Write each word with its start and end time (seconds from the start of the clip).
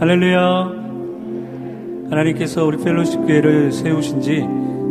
할렐루야. 0.00 0.72
하나님께서 2.10 2.64
우리 2.64 2.76
펠로십 2.78 3.26
교회를 3.26 3.72
세우신 3.72 4.20
지 4.20 4.40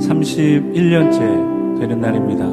31년째 0.05 1.79
되는 1.79 2.01
날입니다. 2.01 2.45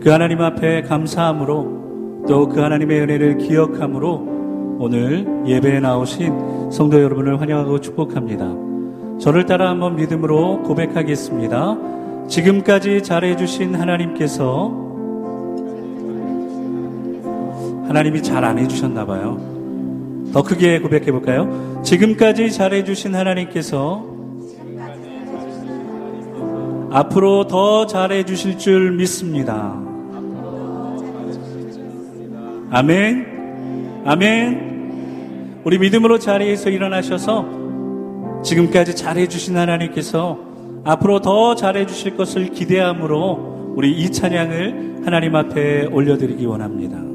그 0.00 0.10
하나님 0.10 0.42
앞에 0.42 0.82
감사함으로 0.82 2.24
또 2.28 2.48
그 2.48 2.60
하나님의 2.60 3.00
은혜를 3.00 3.38
기억함으로 3.38 4.76
오늘 4.78 5.26
예배에 5.46 5.80
나오신 5.80 6.70
성도 6.70 7.02
여러분을 7.02 7.40
환영하고 7.40 7.80
축복합니다. 7.80 9.18
저를 9.18 9.46
따라 9.46 9.70
한번 9.70 9.96
믿음으로 9.96 10.62
고백하겠습니다. 10.64 11.78
지금까지 12.28 13.02
잘해주신 13.02 13.74
하나님께서 13.74 14.70
하나님이 17.88 18.22
잘 18.22 18.44
안 18.44 18.58
해주셨나 18.58 19.06
봐요. 19.06 19.61
더 20.32 20.42
크게 20.42 20.80
고백해 20.80 21.12
볼까요? 21.12 21.82
지금까지 21.84 22.50
잘해주신 22.50 23.14
하나님께서 23.14 24.12
앞으로 26.90 27.46
더 27.46 27.86
잘해주실 27.86 28.58
줄 28.58 28.92
믿습니다. 28.92 29.78
아멘. 32.70 34.02
아멘. 34.06 35.60
우리 35.64 35.78
믿음으로 35.78 36.18
자리에서 36.18 36.70
일어나셔서 36.70 38.42
지금까지 38.42 38.96
잘해주신 38.96 39.56
하나님께서 39.56 40.38
앞으로 40.84 41.20
더 41.20 41.54
잘해주실 41.54 42.16
것을 42.16 42.48
기대함으로 42.50 43.74
우리 43.76 43.92
이 43.92 44.10
찬양을 44.10 45.02
하나님 45.04 45.36
앞에 45.36 45.86
올려드리기 45.86 46.44
원합니다. 46.46 47.11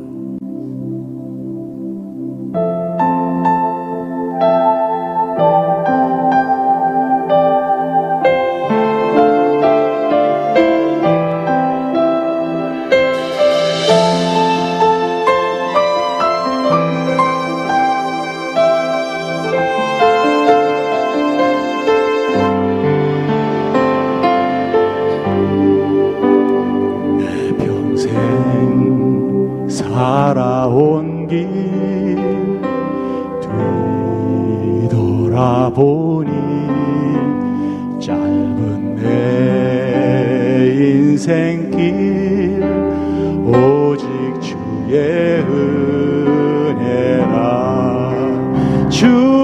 그 48.89 49.36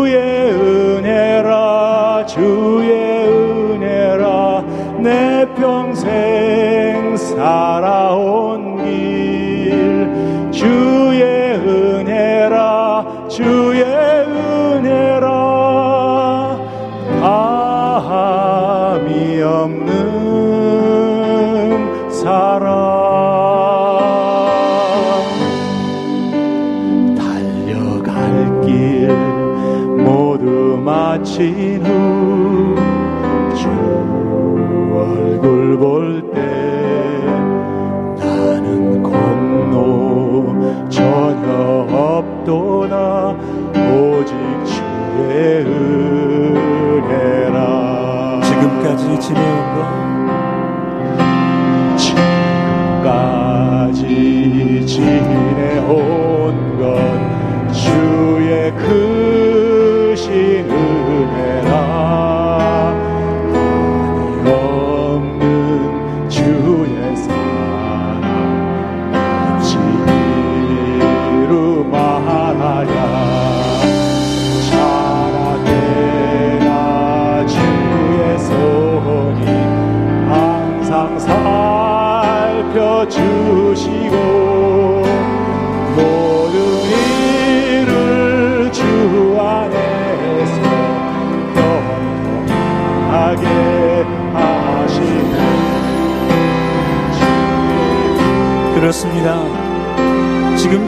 렇 35.84 36.53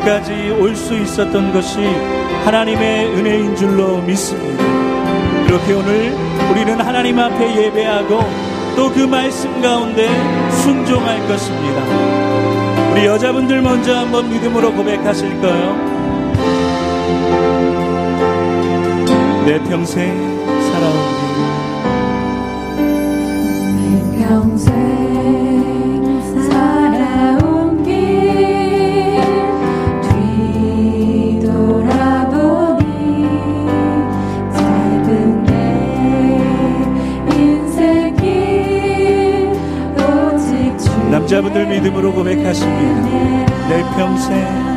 지금까지 0.06 0.52
올 0.60 0.76
수 0.76 0.96
있었던 0.96 1.52
것이 1.52 1.80
하나님의 2.46 3.08
은혜인 3.08 3.56
줄로 3.56 4.00
믿습니다. 4.04 4.64
그렇게 5.48 5.74
오늘 5.74 6.14
우리는 6.52 6.80
하나님 6.80 7.18
앞에 7.20 7.66
예배하고 7.66 8.20
또 8.76 8.92
그 8.94 9.00
말씀 9.00 9.60
가운데 9.62 10.08
순종할 10.62 11.28
것입니다. 11.28 11.82
우리 12.92 13.06
여자분들 13.06 13.62
먼저 13.62 13.96
한번 13.98 14.30
믿음으로 14.30 14.74
고백하실까요? 14.74 15.96
내 19.46 19.60
평생 19.64 20.14
살아온 20.72 20.94
길. 21.16 21.26
내 23.80 23.84
평생 24.28 25.15
자분들 41.36 41.68
믿음으로 41.68 42.14
고백하십니다. 42.14 43.68
내 43.68 43.82
평생 43.98 44.75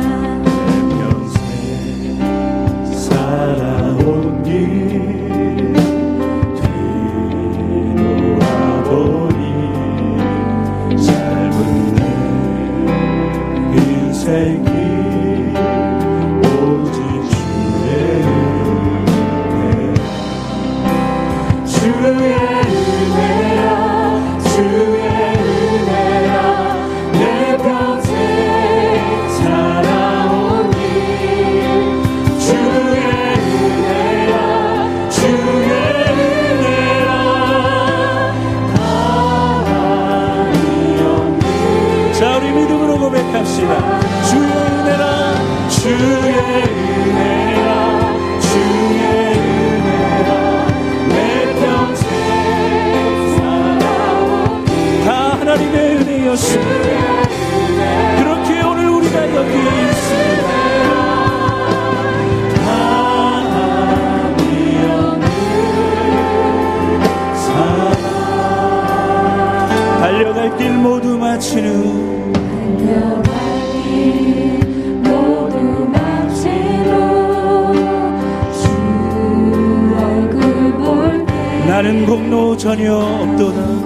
전혀 82.59 82.93
없도다. 82.93 83.79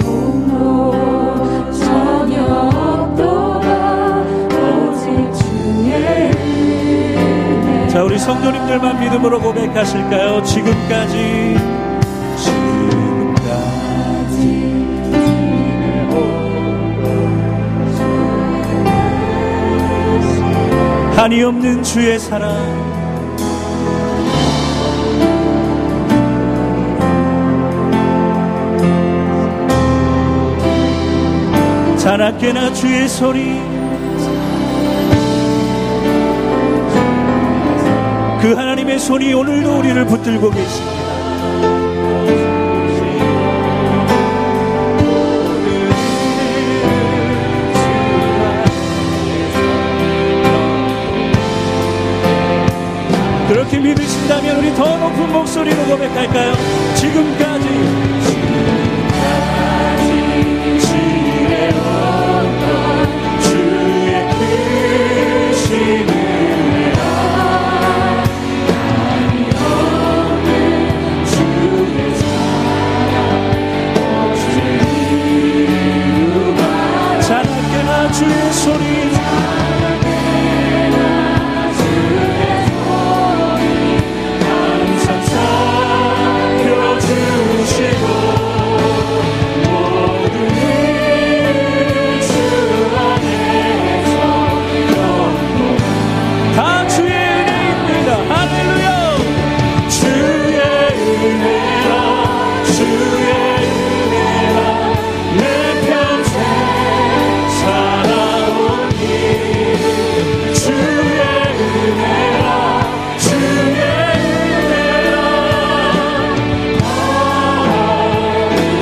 자 7.89 8.03
우리 8.03 8.17
성도님들만 8.17 8.99
믿음으로 8.99 9.39
고백하실까요? 9.39 10.41
지금까지. 10.41 11.55
지금까지. 12.35 13.63
한이 21.15 21.43
없는 21.43 21.83
주의 21.83 22.17
사랑 22.17 22.92
자나깨나 32.03 32.73
주의 32.73 33.07
소리 33.07 33.61
그 38.41 38.53
하나님의 38.57 38.99
손이 38.99 39.33
오늘도 39.33 39.79
우리를 39.79 40.05
붙들고 40.07 40.49
계십니다. 40.49 41.03
그렇게 53.47 53.79
믿으신다면 53.79 54.57
우리 54.57 54.75
더 54.75 54.97
높은 54.97 55.31
목소리로 55.31 55.85
고백할까요? 55.85 56.53
지금까지 56.95 58.02
주의 78.13 78.53
소리 78.53 79.02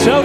자우 0.05 0.23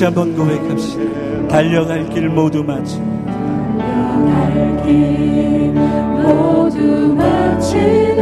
다시 0.00 0.06
한번 0.06 0.34
고백합시다. 0.34 1.48
달려갈 1.48 2.08
길 2.08 2.30
모두 2.30 2.64
길 4.82 5.74
모두 6.24 7.14
마친 7.14 8.18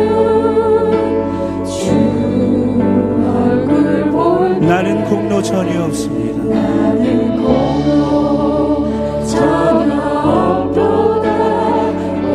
후주 1.64 1.92
얼굴 3.22 4.10
볼 4.10 4.60
나는 4.60 5.04
공로 5.04 5.40
전혀 5.40 5.84
없습니다. 5.84 6.42
나는 6.42 7.36
공로 7.44 8.88
전혀 9.24 9.94
없도다 10.74 11.28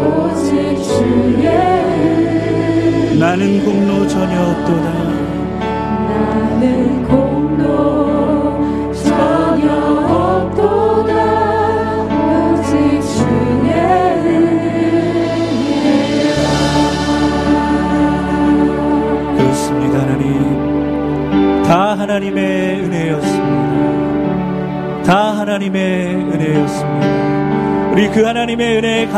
오직 0.08 0.82
주의 0.86 1.48
은 3.12 3.20
나는 3.20 3.66
공로 3.66 4.08
전혀 4.08 4.42
없도다 4.42 5.12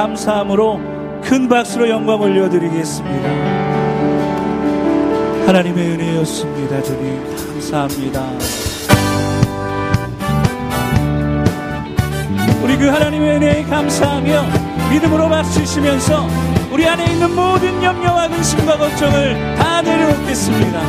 감사함으로 0.06 0.80
큰 1.24 1.50
박수로 1.50 1.90
영광 1.90 2.22
올려드리겠습니다. 2.22 3.28
하나님의 5.48 5.94
은혜였습니다 5.94 6.84
주님. 6.84 7.24
감사합니다. 7.36 8.22
우리 12.64 12.78
그 12.78 12.86
하나님의 12.88 13.36
은혜에 13.38 13.64
감사하며 13.64 14.44
믿음으로 14.92 15.28
박수치시면서 15.28 16.28
우리 16.72 16.88
안에 16.88 17.12
있는 17.12 17.36
모든 17.36 17.82
염려와 17.82 18.28
근심과 18.28 18.78
걱정을 18.78 19.56
다 19.56 19.82
내려놓겠습니다. 19.82 20.82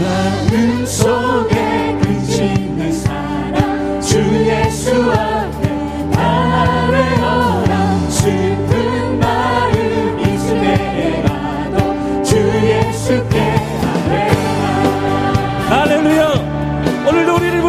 마음 0.00 0.86
속에 0.86 1.74
주 2.34 2.63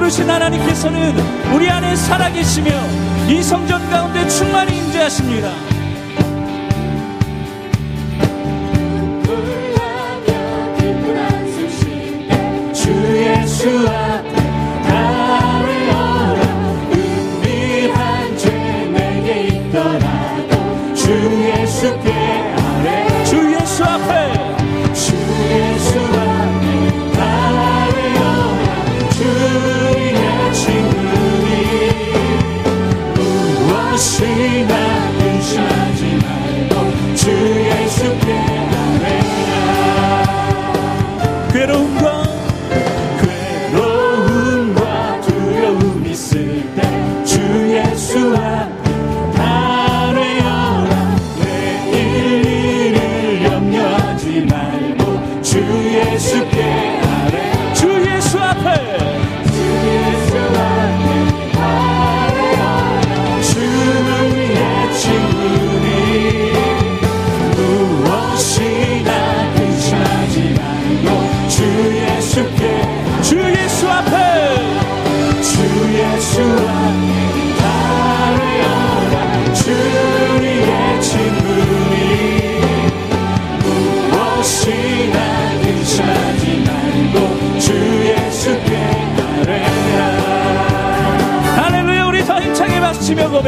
부르신 0.06 0.30
하나님께서는 0.30 1.16
우리 1.54 1.70
안에 1.70 1.96
살아계시며 1.96 2.72
이 3.28 3.42
성전 3.42 3.90
가운데 3.90 4.28
충만히 4.28 4.78
임재하십니다. 4.78 5.52
주의 12.74 13.48
수 13.48 14.05
to 38.06 38.20
care. 38.20 38.65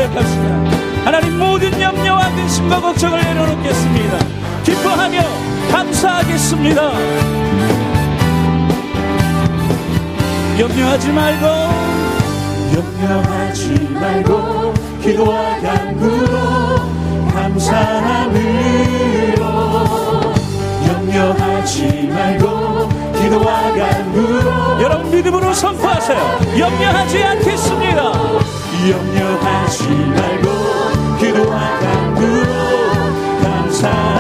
고백합시다. 0.08 1.06
하나님 1.06 1.38
모든 1.38 1.80
염려와 1.80 2.30
근심과 2.36 2.82
걱정을 2.82 3.22
내려놓겠습니다. 3.22 4.18
기뻐하며 4.64 5.22
감사하겠습니다. 5.72 6.82
염려하지 10.60 11.12
말고 11.12 11.46
염려하지 12.76 13.90
말고 13.92 14.74
기도와 15.04 15.60
간구로 15.60 16.28
감사함으로 17.32 18.38
염려하지 20.88 22.10
말고 22.12 22.90
기도와 23.14 23.72
간구로 23.76 24.82
여러분 24.82 25.12
믿음으로 25.12 25.54
선포하세요 25.54 26.40
염려하지 26.58 27.24
않겠습니다 27.24 28.57
염려하지 28.86 29.88
말고 29.90 31.18
기도와 31.20 31.80
간구로 31.80 32.46
감사 33.42 34.17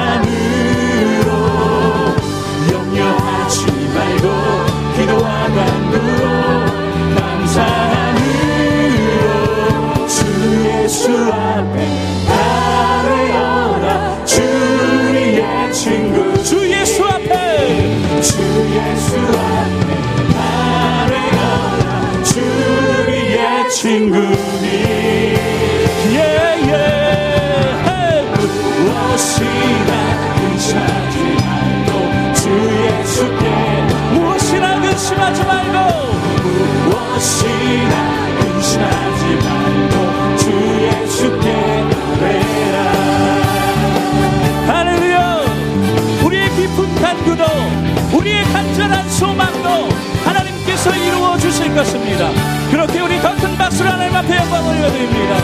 소망도 49.17 49.89
하나님께서 50.25 50.95
이루어 50.95 51.35
주실 51.37 51.73
것입니다. 51.73 52.29
그렇게 52.69 53.01
우리 53.01 53.19
더 53.19 53.35
큰 53.35 53.57
박수로 53.57 53.89
하나님 53.89 54.15
앞에 54.15 54.35
영광 54.35 54.67
올려드립니다. 54.67 55.35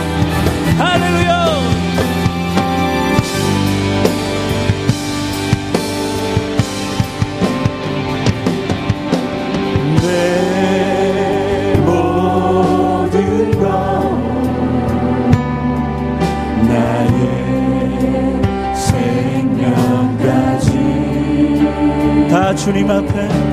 할렐루야! 0.78 1.44
주님 22.56 22.88
앞에 22.88 23.43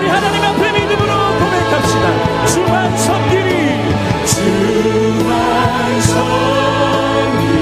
우리 0.00 0.08
하나님 0.08 0.42
앞에 0.42 0.72
믿음으로 0.72 1.12
고백합시다. 1.38 2.46
주만 2.46 2.96
섬기리 2.96 3.78
주만 4.24 6.00
섬기리 6.00 7.54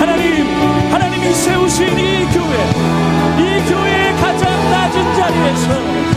하나님 0.00 0.92
하나님이 0.92 1.32
세우신 1.32 1.96
이 1.96 2.26
교회 2.32 2.54
이 3.38 3.64
교회의 3.70 4.16
가장 4.16 4.70
낮은 4.70 5.14
자리에서 5.14 6.13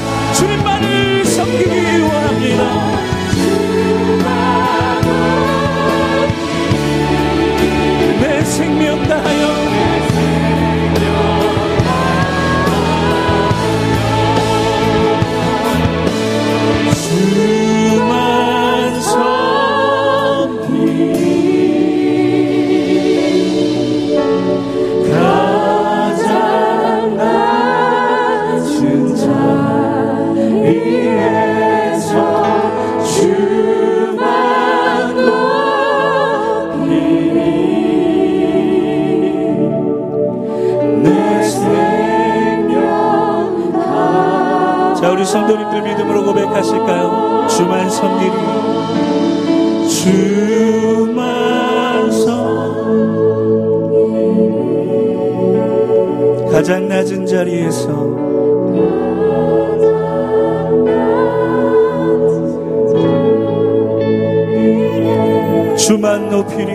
가장 56.67 56.89
낮은 56.89 57.25
자리에서 57.25 57.87
주만 65.77 66.27
높이리 66.29 66.73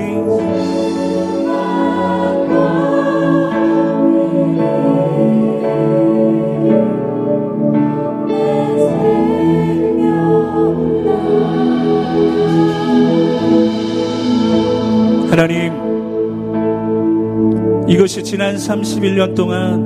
이것이 17.92 18.24
지난 18.24 18.56
31년 18.56 19.36
동안 19.36 19.82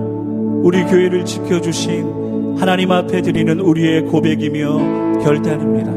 우리 0.62 0.84
교회를 0.84 1.24
지켜주신 1.24 2.56
하나님 2.56 2.92
앞에 2.92 3.20
드리는 3.20 3.58
우리의 3.58 4.02
고백이며 4.02 5.18
결단입니다. 5.24 5.90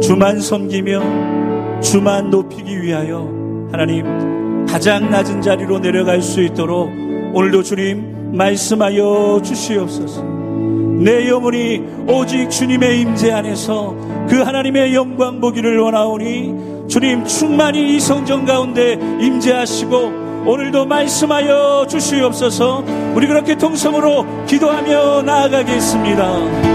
주만 0.00 0.38
섬기며 0.38 1.80
주만 1.80 2.30
높이기 2.30 2.80
위하여 2.80 3.28
하나님 3.72 4.66
가장 4.66 5.10
낮은 5.10 5.42
자리로 5.42 5.80
내려갈 5.80 6.22
수 6.22 6.40
있도록 6.42 6.90
오늘도 7.34 7.64
주님 7.64 8.36
말씀하여 8.36 9.40
주시옵소서. 9.42 10.22
내 11.00 11.28
영혼이 11.28 11.82
오직 12.06 12.50
주님의 12.50 13.00
임재 13.00 13.32
안에서 13.32 13.96
그 14.28 14.36
하나님의 14.36 14.94
영광 14.94 15.40
보기를 15.40 15.76
원하오니 15.80 16.73
주님 16.88 17.24
충만히 17.24 17.96
이 17.96 18.00
성전 18.00 18.44
가운데 18.44 18.92
임재하시고 19.20 20.24
오늘도 20.46 20.84
말씀하여 20.84 21.86
주시옵소서 21.88 22.84
우리 23.14 23.26
그렇게 23.26 23.56
통성으로 23.56 24.26
기도하며 24.46 25.22
나아가겠습니다. 25.22 26.74